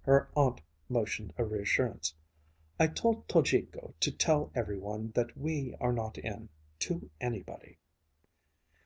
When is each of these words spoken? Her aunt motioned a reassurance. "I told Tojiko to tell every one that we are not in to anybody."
Her 0.00 0.30
aunt 0.34 0.62
motioned 0.88 1.34
a 1.36 1.44
reassurance. 1.44 2.14
"I 2.80 2.86
told 2.86 3.28
Tojiko 3.28 3.92
to 4.00 4.10
tell 4.10 4.50
every 4.54 4.78
one 4.78 5.10
that 5.10 5.36
we 5.36 5.74
are 5.78 5.92
not 5.92 6.16
in 6.16 6.48
to 6.78 7.10
anybody." 7.20 7.76